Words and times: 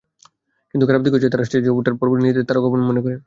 কিন্তু 0.73 0.85
খারাপ 0.87 1.01
দিক 1.03 1.13
হচ্ছে, 1.15 1.29
তাঁরা 1.29 1.45
স্টেজে 1.47 1.71
ওঠার 1.71 1.95
পরপরই 1.99 2.21
নিজেদের 2.23 2.45
তারকা 2.49 2.67
মনে 2.89 3.01
করে। 3.05 3.17